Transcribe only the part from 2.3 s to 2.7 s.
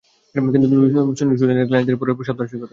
আসার কথা ছিল?